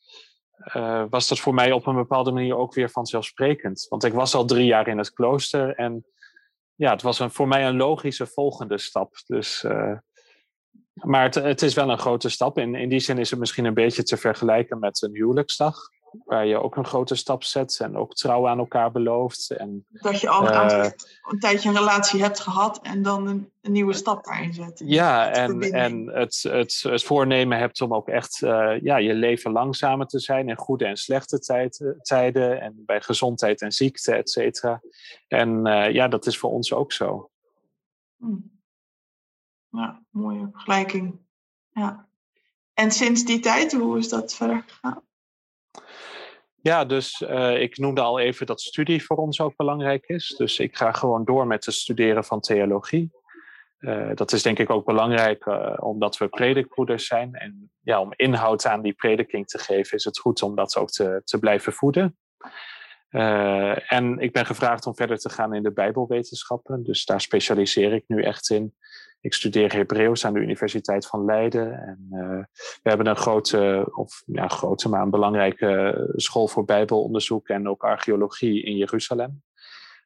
[1.09, 3.85] was dat voor mij op een bepaalde manier ook weer vanzelfsprekend.
[3.89, 6.05] Want ik was al drie jaar in het klooster en
[6.75, 9.15] ja, het was een, voor mij een logische volgende stap.
[9.25, 9.65] Dus,
[10.93, 12.57] maar het, het, is wel een grote stap.
[12.57, 15.75] In, in die zin is het misschien een beetje te vergelijken met een huwelijksdag
[16.23, 19.51] waar je ook een grote stap zet en ook trouw aan elkaar belooft.
[19.51, 20.89] En, dat je al een, uh,
[21.23, 24.81] een tijdje een relatie hebt gehad en dan een, een nieuwe stap daarin zet.
[24.85, 29.51] Ja, en, en het, het, het voornemen hebt om ook echt uh, ja, je leven
[29.51, 34.29] langzamer te zijn in goede en slechte tijd, tijden en bij gezondheid en ziekte, et
[34.29, 34.81] cetera.
[35.27, 37.29] En ja, dat is voor ons ook zo.
[38.17, 38.53] Hmm.
[39.69, 41.19] Ja, mooie vergelijking.
[41.71, 42.07] Ja.
[42.73, 45.01] En sinds die tijd, hoe is dat verder gegaan?
[46.67, 50.35] Ja, dus uh, ik noemde al even dat studie voor ons ook belangrijk is.
[50.37, 53.11] Dus ik ga gewoon door met het studeren van theologie.
[53.79, 57.33] Uh, dat is denk ik ook belangrijk uh, omdat we predikbroeders zijn.
[57.33, 60.89] En ja, om inhoud aan die prediking te geven, is het goed om dat ook
[60.89, 62.17] te, te blijven voeden.
[63.87, 66.83] en ik ben gevraagd om verder te gaan in de Bijbelwetenschappen.
[66.83, 68.75] Dus daar specialiseer ik nu echt in.
[69.25, 71.79] Ik studeer Hebreeuws aan de Universiteit van Leiden.
[71.79, 77.47] En uh, we hebben een grote, of ja, grote, maar een belangrijke school voor Bijbelonderzoek
[77.47, 79.43] en ook archeologie in Jeruzalem.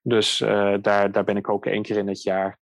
[0.02, 2.60] Dus uh, daar, daar ben ik ook één keer in het jaar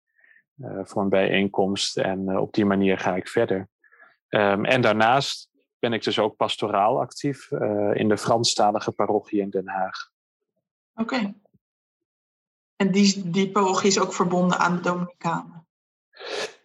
[0.82, 1.96] voor een bijeenkomst.
[1.96, 3.68] En op die manier ga ik verder.
[4.28, 7.50] Um, en daarnaast ben ik dus ook pastoraal actief
[7.92, 10.10] in de Franstalige parochie in Den Haag.
[10.94, 11.34] Oké.
[12.76, 15.66] En die, die parochie is ook verbonden aan de Dominicanen?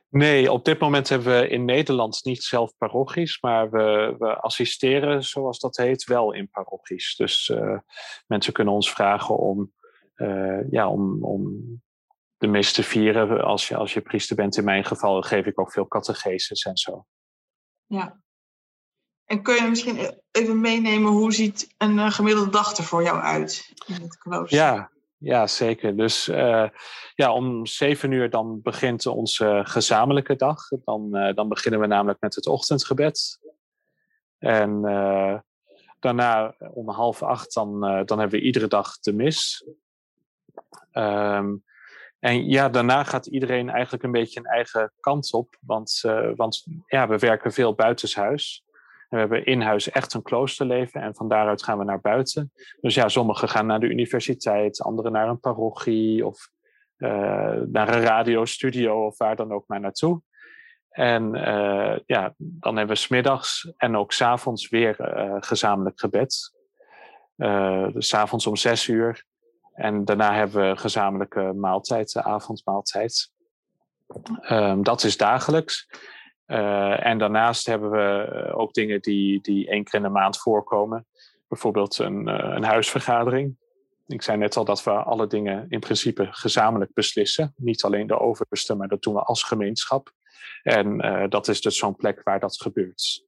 [0.09, 5.23] Nee, op dit moment hebben we in Nederland niet zelf parochies, maar we, we assisteren,
[5.23, 7.15] zoals dat heet, wel in parochies.
[7.15, 7.79] Dus uh,
[8.27, 9.73] mensen kunnen ons vragen om,
[10.15, 11.61] uh, ja, om, om
[12.37, 13.43] de mis te vieren.
[13.43, 16.77] Als je, als je priester bent, in mijn geval, geef ik ook veel catecheses en
[16.77, 17.05] zo.
[17.85, 18.21] Ja.
[19.25, 23.19] En kun je misschien even meenemen, hoe ziet een eh, gemiddelde dag er voor jou
[23.19, 24.57] uit in het klooster?
[24.57, 25.97] Ja, ja, zeker.
[25.97, 26.69] Dus uh,
[27.15, 30.67] ja, om zeven uur dan begint onze gezamenlijke dag.
[30.83, 33.39] Dan, uh, dan beginnen we namelijk met het ochtendgebed.
[34.37, 35.37] En uh,
[35.99, 39.67] Daarna om half acht, dan, dan hebben we iedere dag de mis.
[40.91, 41.55] Ehm,
[42.19, 45.57] en ja, daarna gaat iedereen eigenlijk een beetje een eigen kant op.
[45.59, 46.01] Want,
[46.35, 48.63] want ja, we werken veel buitenshuis.
[49.09, 52.51] We hebben in huis echt een kloosterleven en van daaruit gaan we naar buiten.
[52.81, 56.49] Dus ja, sommigen gaan naar de universiteit, anderen naar een parochie of
[56.97, 60.21] naar een radiostudio of waar dan ook maar naartoe.
[60.89, 66.55] En uh, ja, dan hebben we smiddags en ook s'avonds weer uh, gezamenlijk gebed.
[67.93, 69.25] Dus s'avonds om zes uur.
[69.73, 73.31] En daarna hebben we gezamenlijke maaltijd, de avondmaaltijd.
[74.49, 75.87] Um, dat is dagelijks.
[76.47, 81.05] En daarnaast hebben we ook dingen die, die één keer in de maand voorkomen.
[81.47, 83.57] Bijvoorbeeld een, een huisvergadering.
[84.07, 87.53] Ik zei net al dat we alle dingen in principe gezamenlijk beslissen.
[87.57, 90.11] Niet alleen de overste, maar dat doen we als gemeenschap.
[90.63, 93.26] En uh, dat is dus zo'n plek waar dat gebeurt.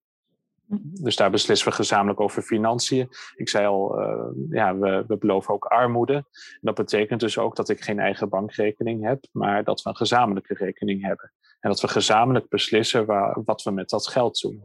[0.69, 1.03] Mhm.
[1.03, 3.09] Dus daar beslissen we gezamenlijk over financiën.
[3.35, 6.13] Ik zei al, uh, ja, we, we beloven ook armoede.
[6.13, 9.95] En dat betekent dus ook dat ik geen eigen bankrekening heb, maar dat we een
[9.95, 11.31] gezamenlijke rekening hebben.
[11.59, 14.63] En dat we gezamenlijk beslissen waar, wat we met dat geld doen.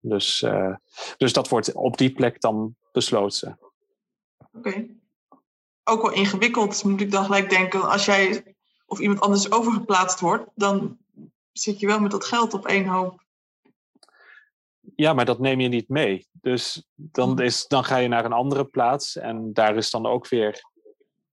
[0.00, 0.74] Dus, uh,
[1.16, 3.58] dus dat wordt op die plek dan besloten.
[4.52, 4.86] Oké.
[5.84, 7.90] Ook wel ingewikkeld, moet ik dan gelijk denken.
[7.90, 8.54] Als jij
[8.86, 10.98] of iemand anders overgeplaatst wordt, dan
[11.52, 13.24] zit je wel met dat geld op één hoop.
[14.94, 16.26] Ja, maar dat neem je niet mee.
[16.32, 17.38] Dus dan, mm.
[17.38, 20.60] is, dan ga je naar een andere plaats en daar is dan ook weer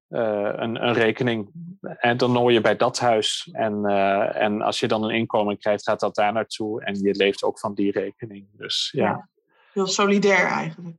[0.09, 1.51] uh, een, een, rekening.
[1.81, 3.49] En dan hoor je bij dat huis.
[3.51, 6.83] En, uh, en als je dan een inkomen krijgt, gaat dat daar naartoe.
[6.83, 8.47] En je leeft ook van die rekening.
[8.51, 9.03] Dus ja.
[9.03, 9.29] ja
[9.73, 10.97] heel solidair eigenlijk.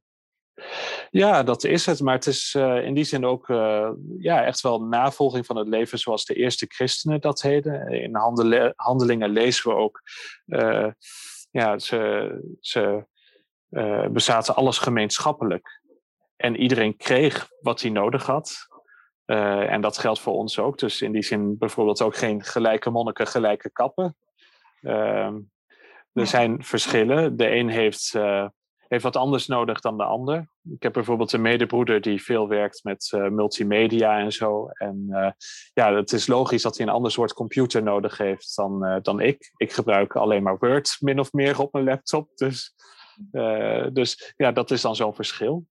[1.10, 2.00] Ja, dat is het.
[2.00, 3.46] Maar het is uh, in die zin ook
[4.18, 7.88] ja, echt wel navolging van het leven zoals de eerste christenen dat deden.
[7.88, 10.02] In handel handelingen lezen we ook.
[11.54, 13.06] Ja, ze, ze
[14.10, 15.80] bezaten alles gemeenschappelijk.
[16.36, 18.68] En iedereen kreeg wat hij nodig had.
[19.24, 20.78] en dat geldt voor ons ook.
[20.78, 24.16] Dus in die zin bijvoorbeeld ook geen gelijke monniken, gelijke kappen.
[24.80, 25.40] Ehm,
[26.12, 27.36] er zijn verschillen.
[27.36, 28.14] De een heeft
[28.94, 30.48] heeft wat anders nodig dan de ander.
[30.62, 34.68] Ik heb bijvoorbeeld een medebroeder die veel werkt met uh, multimedia en zo.
[34.68, 35.30] En uh,
[35.72, 39.20] ja, het is logisch dat hij een ander soort computer nodig heeft dan, uh, dan
[39.20, 39.52] ik.
[39.56, 42.30] Ik gebruik alleen maar Word min of meer op mijn laptop.
[42.34, 42.74] Dus,
[43.92, 45.66] dus ja, dat is dan zo'n verschil.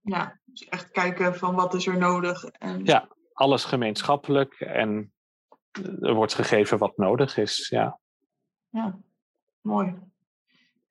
[0.00, 2.44] Ja, dus echt kijken van wat is er nodig.
[2.44, 2.84] En...
[2.84, 5.12] Ja, alles gemeenschappelijk en
[6.00, 7.68] er wordt gegeven wat nodig is.
[7.68, 7.98] Ja,
[8.68, 8.98] ja
[9.60, 10.09] mooi.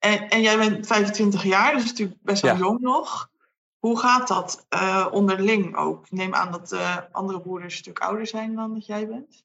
[0.00, 3.30] En, en jij bent 25 jaar, dus natuurlijk best wel jong nog.
[3.78, 6.04] Hoe gaat dat uh, onderling ook?
[6.04, 9.44] Ik neem aan dat uh, andere broeders een stuk ouder zijn dan dat jij bent.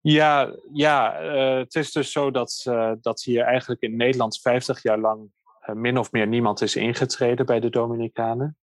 [0.00, 2.62] Ja, ja uh, het is dus zo dat,
[3.00, 5.30] dat hier eigenlijk in Nederland 50 jaar lang
[5.72, 8.56] min of meer niemand is ingetreden bij de Dominicanen.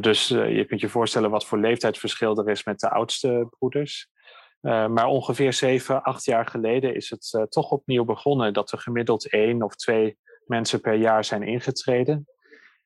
[0.00, 4.08] dus je kunt je voorstellen wat voor leeftijdsverschil er is met de oudste broeders.
[4.62, 8.78] Uh, maar ongeveer zeven, acht jaar geleden is het uh, toch opnieuw begonnen dat er
[8.78, 12.28] gemiddeld één of twee mensen per jaar zijn ingetreden.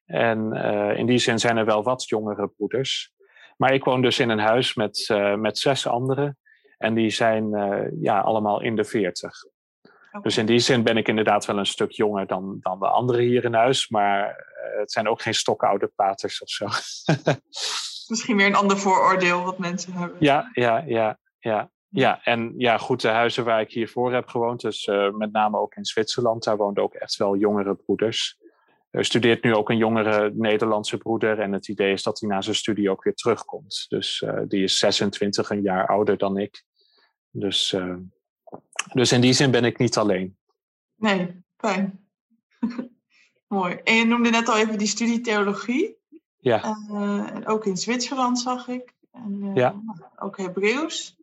[0.06, 3.12] En uh, in die zin zijn er wel wat jongere broeders.
[3.56, 5.06] Maar ik woon dus in een huis met,
[5.36, 6.38] met zes anderen.
[6.78, 7.50] En die zijn
[8.00, 9.44] ja, allemaal in de veertig.
[10.08, 10.22] Okay.
[10.22, 13.22] Dus in die zin ben ik inderdaad wel een stuk jonger dan, dan de anderen
[13.24, 13.88] hier in huis.
[13.88, 14.46] Maar
[14.78, 16.66] het zijn ook geen stokoude paters of zo.
[18.08, 20.16] Misschien weer een ander vooroordeel wat mensen hebben.
[20.20, 21.70] Ja, ja, ja ja.
[21.88, 25.58] Ja, en ja, goed, de huizen waar ik hiervoor heb gewoond, dus uh, met name
[25.58, 28.40] ook in Zwitserland, daar woonden ook echt wel jongere broeders.
[28.90, 32.40] Er studeert nu ook een jongere Nederlandse broeder en het idee is dat hij na
[32.40, 33.84] zijn studie ook weer terugkomt.
[33.88, 36.64] Dus uh, die is 26, een jaar ouder dan ik.
[37.30, 37.96] Dus, uh,
[38.92, 40.36] dus in die zin ben ik niet alleen.
[40.94, 42.08] Nee, fijn.
[43.46, 43.74] Mooi.
[43.84, 45.96] En je noemde net al even die studie theologie.
[46.38, 46.76] Ja.
[47.44, 48.94] ook in Zwitserland zag ik.
[49.10, 49.82] En, ja.
[50.16, 51.21] Ook Hebreeuws.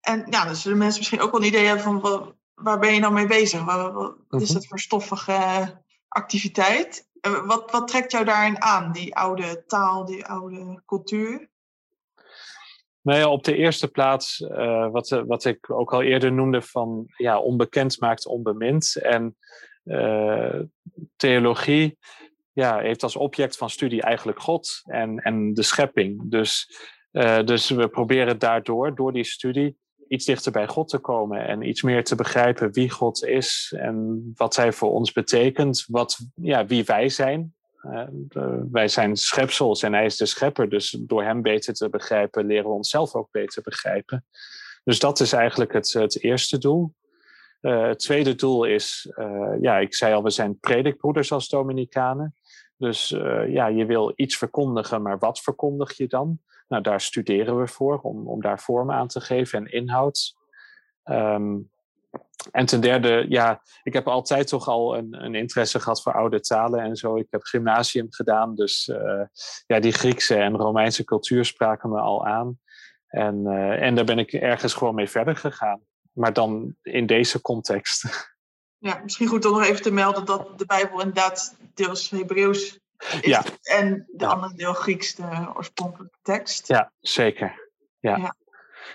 [0.00, 2.94] En ja, dan zullen mensen misschien ook wel een idee hebben van wat, waar ben
[2.94, 3.64] je nou mee bezig?
[3.64, 3.92] Wat,
[4.28, 4.54] wat is mhm.
[4.58, 7.08] dat voor stoffige activiteit?
[7.44, 11.50] Wat, wat trekt jou daarin aan, die oude taal, die oude cultuur?
[13.02, 17.04] Nou ja, op de eerste plaats, uh, wat, wat ik ook al eerder noemde, van
[17.16, 18.96] ja, onbekend maakt onbemind.
[18.96, 19.36] En
[19.84, 20.60] uh,
[21.16, 21.98] theologie
[22.52, 26.30] ja, heeft als object van studie eigenlijk God en, en de schepping.
[26.30, 26.78] Dus,
[27.12, 29.78] uh, dus we proberen daardoor, door die studie,
[30.10, 34.22] iets dichter bij God te komen en iets meer te begrijpen wie God is en
[34.34, 37.54] wat Hij voor ons betekent, wat, ja, wie wij zijn.
[38.08, 42.46] De, wij zijn schepsels en Hij is de schepper, dus door Hem beter te begrijpen
[42.46, 44.24] leren we onszelf ook beter begrijpen.
[44.84, 46.94] Dus dat is eigenlijk het, het eerste doel.
[47.60, 52.34] Uh, het tweede doel is, uh, ja, ik zei al, we zijn predikbroeders als Dominicanen.
[52.76, 53.08] Dus
[53.48, 56.40] ja, je wil iets verkondigen, maar wat verkondig je dan?
[56.70, 60.34] Nou, daar studeren we voor, om, om daar vorm aan te geven en inhoud.
[61.02, 61.56] Ehm,
[62.50, 66.40] en ten derde, ja, ik heb altijd toch al een, een, interesse gehad voor oude
[66.40, 67.16] talen en zo.
[67.16, 69.22] Ik heb gymnasium gedaan, dus uh,
[69.66, 72.58] ja, die Griekse en Romeinse cultuur spraken me al aan.
[73.06, 75.80] En, uh, en daar ben ik ergens gewoon mee verder gegaan.
[76.12, 78.04] Maar dan in deze context.
[78.82, 82.78] Ja, misschien goed om nog even te melden dat de Bijbel inderdaad deels Hebreeuws.
[83.20, 83.44] Ja.
[83.62, 86.68] En de andere deel Grieks, de oorspronkelijke tekst.
[86.68, 87.70] Ja, zeker.
[88.00, 88.16] ja.
[88.16, 88.34] ja.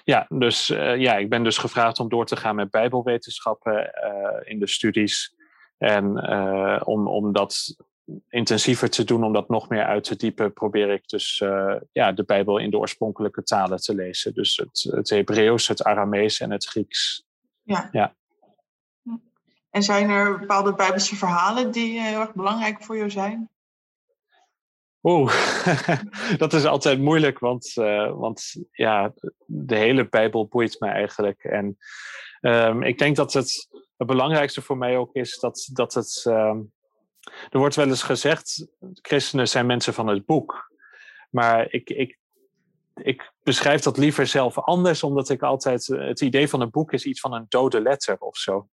[0.03, 4.51] Ja, dus uh, ja, ik ben dus gevraagd om door te gaan met Bijbelwetenschappen uh,
[4.51, 5.35] in de studies.
[5.77, 7.75] En uh, om, om dat
[8.29, 11.37] intensiever te doen, om dat nog meer uit te diepen, probeer ik dus
[11.91, 14.33] ja, de Bijbel in de oorspronkelijke talen te lezen.
[14.33, 17.25] Dus het, het Hebreeuws, het Aramees en het Grieks.
[17.63, 17.89] Ja.
[17.91, 18.15] ja.
[19.69, 23.49] En zijn er bepaalde Bijbelse verhalen die heel erg belangrijk voor jou zijn?
[25.07, 25.33] Oeh,
[26.37, 29.13] dat is altijd moeilijk, want, uh, want ja,
[29.45, 31.43] de hele Bijbel boeit me eigenlijk.
[31.43, 31.77] En
[32.41, 36.25] um, ik denk dat het, het belangrijkste voor mij ook is dat, dat het.
[36.27, 36.73] Um,
[37.49, 38.67] er wordt wel eens gezegd:
[39.01, 40.71] christenen zijn mensen van het boek.
[41.29, 42.17] Maar ik, ik,
[43.01, 45.87] ik beschrijf dat liever zelf anders, omdat ik altijd.
[45.87, 48.67] Het idee van een boek is iets van een dode letter of zo.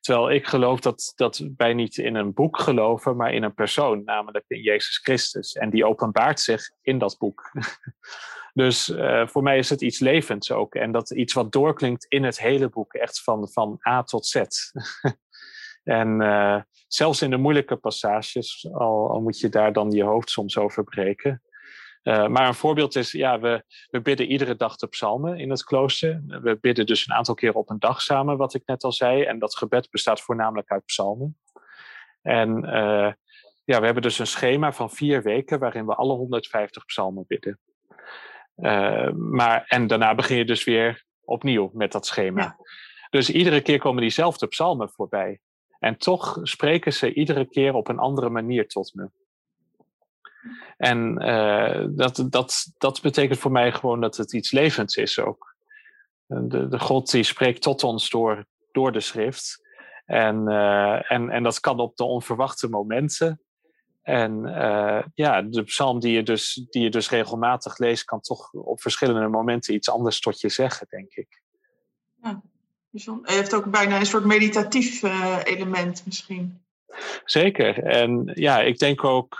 [0.00, 4.04] Terwijl ik geloof dat, dat wij niet in een boek geloven, maar in een persoon,
[4.04, 5.52] namelijk in Jezus Christus.
[5.52, 7.50] En die openbaart zich in dat boek.
[8.54, 10.74] Dus uh, voor mij is het iets levends ook.
[10.74, 14.42] En dat iets wat doorklinkt in het hele boek, echt van, van A tot Z.
[15.84, 20.30] en uh, zelfs in de moeilijke passages, al, al moet je daar dan je hoofd
[20.30, 21.42] soms over breken,
[22.02, 25.64] uh, maar een voorbeeld is, ja, we, we bidden iedere dag de psalmen in het
[25.64, 26.22] klooster.
[26.26, 29.22] We bidden dus een aantal keer op een dag samen, wat ik net al zei.
[29.22, 31.38] En dat gebed bestaat voornamelijk uit psalmen.
[32.22, 33.12] En uh,
[33.64, 37.58] ja, we hebben dus een schema van vier weken waarin we alle 150 psalmen bidden.
[38.56, 42.40] Uh, maar, en daarna begin je dus weer opnieuw met dat schema.
[42.40, 42.56] Ja.
[43.10, 45.40] Dus iedere keer komen diezelfde psalmen voorbij.
[45.78, 49.10] En toch spreken ze iedere keer op een andere manier tot me.
[50.76, 55.54] En uh, dat, dat, dat betekent voor mij gewoon dat het iets levends is ook.
[56.26, 59.60] De, de God die spreekt tot ons door, door de schrift.
[60.04, 63.40] En, uh, en, en dat kan op de onverwachte momenten.
[64.02, 68.52] En uh, ja, de psalm die je, dus, die je dus regelmatig leest, kan toch
[68.52, 71.42] op verschillende momenten iets anders tot je zeggen, denk ik.
[72.22, 72.42] Ja,
[73.22, 75.02] Hij heeft ook bijna een soort meditatief
[75.44, 76.60] element misschien.
[77.24, 77.84] Zeker.
[77.84, 79.38] En ja, ik denk ook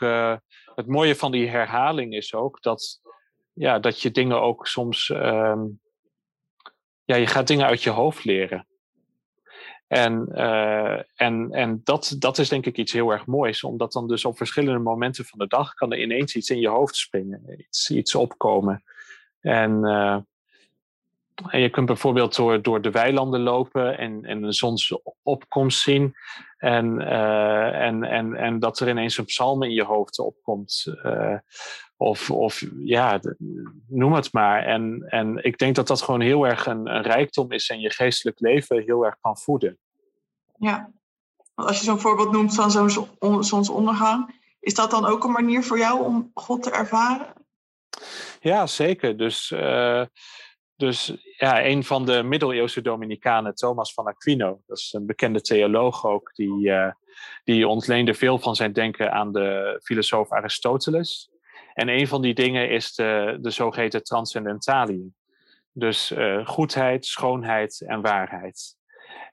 [0.74, 3.00] het mooie van die herhaling is ook dat,
[3.52, 5.08] ja, dat je dingen ook soms.
[5.08, 5.80] Um,
[7.04, 8.66] ja, je gaat dingen uit je hoofd leren.
[9.86, 14.08] En, uh, en, en dat, dat is denk ik iets heel erg moois, omdat dan
[14.08, 17.54] dus op verschillende momenten van de dag kan er ineens iets in je hoofd springen,
[17.58, 18.82] iets, iets opkomen.
[19.40, 20.18] En, uh,
[21.48, 26.14] en je kunt bijvoorbeeld door, door de weilanden lopen en, en een zonsopkomst zien.
[26.56, 30.86] En, uh, en, en, en dat er ineens een psalm in je hoofd opkomt.
[31.04, 31.38] Uh,
[31.96, 33.20] of, of ja,
[33.88, 34.64] noem het maar.
[34.64, 37.90] En, en ik denk dat dat gewoon heel erg een, een rijkdom is en je
[37.90, 39.78] geestelijk leven heel erg kan voeden.
[40.58, 40.90] Ja,
[41.54, 45.78] als je zo'n voorbeeld noemt van zo'n zonsondergang, is dat dan ook een manier voor
[45.78, 47.32] jou om God te ervaren?
[48.40, 49.16] Ja, zeker.
[49.16, 50.04] Dus uh,
[50.76, 56.06] dus ja, een van de middeleeuwse Dominicanen, Thomas van Aquino, dat is een bekende theoloog
[56.06, 56.92] ook, die, uh,
[57.44, 61.30] die ontleende veel van zijn denken aan de filosoof Aristoteles.
[61.74, 65.14] En een van die dingen is de, de zogeheten transcendentaliën.
[65.72, 68.76] Dus uh, goedheid, schoonheid en waarheid.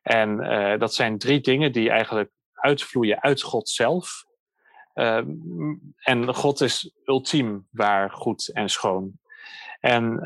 [0.02, 4.28] En uh, dat zijn drie dingen die eigenlijk uitvloeien uit God zelf.
[5.98, 9.12] en God is ultiem waar, goed en schoon.
[9.80, 10.20] En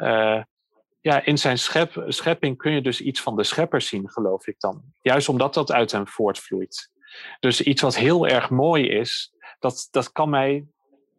[1.04, 4.60] ja, in zijn schep, schepping kun je dus iets van de schepper zien, geloof ik
[4.60, 4.82] dan.
[5.02, 6.92] Juist omdat dat uit hem voortvloeit.
[7.40, 10.66] Dus iets wat heel erg mooi is, dat, dat kan mij,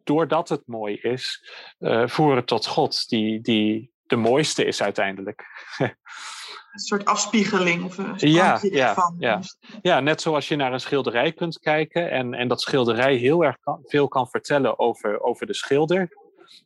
[0.03, 5.43] doordat het mooi is, uh, voeren tot God, die, die de mooiste is uiteindelijk.
[5.77, 9.13] een soort afspiegeling of een ja, ja.
[9.17, 9.41] Ja.
[9.81, 13.57] ja, net zoals je naar een schilderij kunt kijken en, en dat schilderij heel erg
[13.59, 16.09] kan, veel kan vertellen over, over de schilder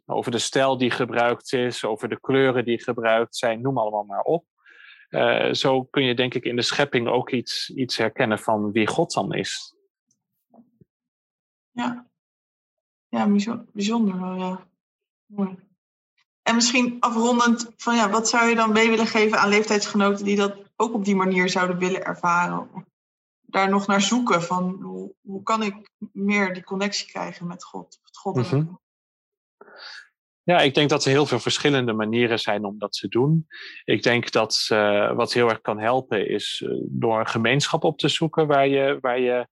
[0.05, 4.21] over de stijl die gebruikt is, over de kleuren die gebruikt zijn, noem allemaal maar
[4.21, 4.45] op.
[5.09, 8.87] Uh, zo kun je denk ik in de schepping ook iets, iets herkennen van wie
[8.87, 9.75] God dan is.
[11.71, 12.07] Ja,
[13.07, 13.27] ja
[13.73, 14.67] bijzonder wel, ja.
[15.25, 15.55] Mooi.
[16.41, 20.35] En misschien afrondend, van ja, wat zou je dan mee willen geven aan leeftijdsgenoten die
[20.35, 22.87] dat ook op die manier zouden willen ervaren?
[23.49, 27.99] daar nog naar zoeken van hoe, hoe kan ik meer die connectie krijgen met God?
[28.03, 28.78] Het God.
[30.43, 33.47] Ja, ik denk dat er heel veel verschillende manieren zijn om dat te doen.
[33.83, 37.97] Ik denk dat uh, wat heel erg kan helpen is uh, door een gemeenschap op
[37.97, 39.47] te zoeken waar je, waar je,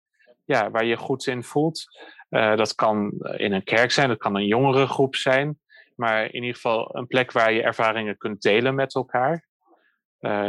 [0.46, 1.84] ja, waar je goed in voelt.
[2.30, 5.60] Uh, dat kan in een kerk zijn, dat kan een jongerengroep zijn.
[5.96, 9.46] Maar in ieder geval een plek waar je ervaringen kunt delen met elkaar.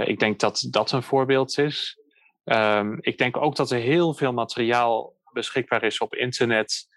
[0.05, 1.99] ik denk dat dat een voorbeeld is.
[2.45, 6.89] Um, ik denk ook dat er heel veel materiaal beschikbaar is op internet.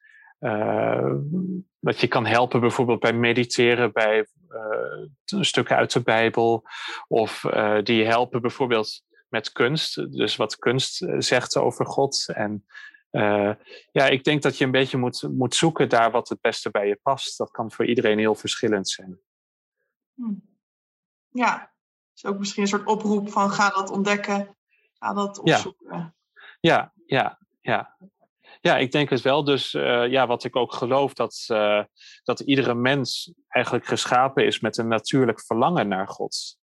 [0.41, 1.15] Uh,
[1.79, 6.63] dat je kan helpen bijvoorbeeld bij mediteren, bij uh, stukken uit de Bijbel.
[7.07, 10.11] Of uh, die helpen bijvoorbeeld met kunst.
[10.11, 12.29] Dus wat kunst zegt over God.
[12.33, 12.65] En
[13.91, 16.87] ja, ik denk dat je een beetje moet, moet zoeken daar wat het beste bij
[16.87, 17.37] je past.
[17.37, 19.19] Dat kan voor iedereen heel verschillend zijn.
[20.13, 20.43] Hmm.
[21.29, 21.73] Ja,
[22.15, 24.57] is ook misschien een soort oproep van ga dat ontdekken.
[24.93, 25.89] Ga dat opzoeken.
[25.89, 26.13] Ja,
[26.59, 27.39] ja, ja.
[27.61, 27.97] Ja,
[28.61, 29.43] ik denk het wel.
[29.43, 31.83] Dus uh, ja, wat ik ook geloof, dat, uh,
[32.23, 36.59] dat iedere mens eigenlijk geschapen is met een natuurlijk verlangen naar God.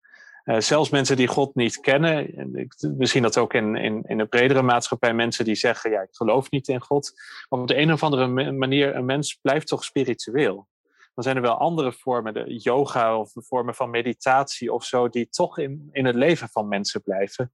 [0.45, 4.03] Uh, zelfs mensen die God niet kennen, en ik, we zien dat ook in, in,
[4.07, 7.13] in de bredere maatschappij, mensen die zeggen, ja, ik geloof niet in God.
[7.49, 10.69] Maar op de een of andere manier, een mens blijft toch spiritueel.
[11.15, 15.29] Dan zijn er wel andere vormen, de yoga of vormen van meditatie of zo, die
[15.29, 17.53] toch in, in het leven van mensen blijven.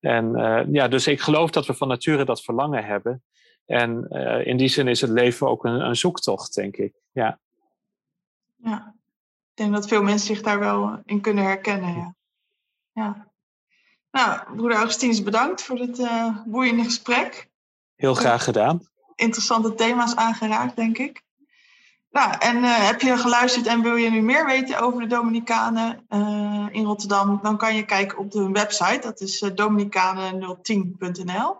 [0.00, 0.32] En
[0.72, 3.22] ja, dus ik geloof dat we van nature dat verlangen hebben.
[3.68, 6.94] En uh, in die zin is het leven ook een, een, zoektocht, denk ik.
[7.12, 7.38] Ja.
[8.56, 8.94] ja,
[9.50, 11.94] ik denk dat veel mensen zich daar wel in kunnen herkennen.
[11.94, 12.14] Ja.
[12.92, 13.26] ja.
[14.10, 17.48] Nou, broeder Augustinus, bedankt voor dit uh, boeiende gesprek.
[17.96, 18.88] Heel graag gedaan.
[19.14, 21.22] Interessante thema's aangeraakt, denk ik.
[22.10, 26.06] Nou, en uh, heb je geluisterd en wil je nu meer weten over de Dominicanen
[26.72, 29.00] in Rotterdam, dan kan je kijken op de website.
[29.00, 31.56] Dat is dominicanen010.nl.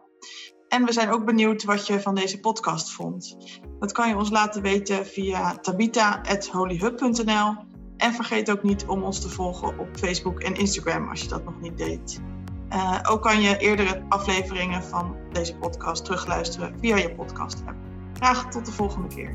[0.68, 3.36] En we zijn ook benieuwd wat je van deze podcast vond.
[3.78, 7.54] Dat kan je ons laten weten via tabita.holyhub.nl.
[7.96, 11.44] En vergeet ook niet om ons te volgen op Facebook en Instagram als je dat
[11.44, 12.20] nog niet deed.
[12.72, 17.76] Uh, ook kan je eerdere afleveringen van deze podcast terugluisteren via je podcast app.
[18.12, 19.34] Graag tot de volgende keer.